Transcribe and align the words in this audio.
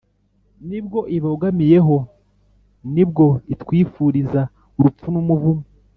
nibwo 0.67 0.99
ibogamiyeho. 1.17 1.97
ni 2.93 3.03
bwo 3.09 3.27
itwifuriza; 3.53 4.41
urupfu 4.77 5.07
n’umuvumo 5.13 5.63